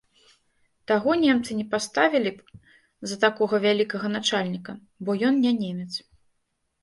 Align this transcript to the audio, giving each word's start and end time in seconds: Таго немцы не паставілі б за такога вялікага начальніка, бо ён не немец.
Таго 0.91 1.11
немцы 1.23 1.51
не 1.59 1.65
паставілі 1.73 2.31
б 2.37 2.61
за 3.11 3.15
такога 3.25 3.55
вялікага 3.67 4.07
начальніка, 4.15 4.71
бо 5.05 5.11
ён 5.27 5.35
не 5.45 5.53
немец. 5.63 5.91